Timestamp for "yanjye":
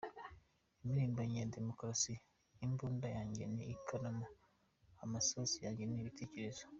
3.15-3.43, 5.65-5.83